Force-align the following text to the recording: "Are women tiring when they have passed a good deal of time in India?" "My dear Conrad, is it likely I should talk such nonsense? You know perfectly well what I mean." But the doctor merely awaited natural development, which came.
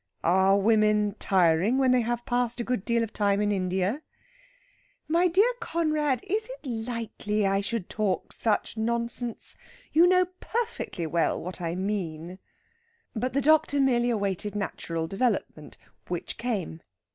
"Are 0.23 0.57
women 0.57 1.13
tiring 1.19 1.77
when 1.77 1.91
they 1.91 2.01
have 2.01 2.25
passed 2.25 2.59
a 2.59 2.63
good 2.63 2.83
deal 2.83 3.03
of 3.03 3.13
time 3.13 3.39
in 3.39 3.51
India?" 3.51 4.01
"My 5.07 5.27
dear 5.27 5.53
Conrad, 5.59 6.21
is 6.25 6.49
it 6.49 6.67
likely 6.67 7.45
I 7.45 7.61
should 7.61 7.87
talk 7.87 8.33
such 8.33 8.77
nonsense? 8.77 9.55
You 9.93 10.07
know 10.07 10.25
perfectly 10.39 11.05
well 11.05 11.39
what 11.39 11.61
I 11.61 11.75
mean." 11.75 12.39
But 13.15 13.33
the 13.33 13.41
doctor 13.41 13.79
merely 13.79 14.09
awaited 14.09 14.55
natural 14.55 15.05
development, 15.05 15.77
which 16.07 16.39
came. 16.39 16.81